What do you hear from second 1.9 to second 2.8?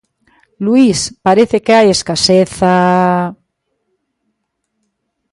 escaseza...